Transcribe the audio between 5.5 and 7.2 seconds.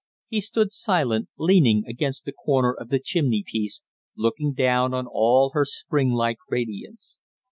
her springlike radiance.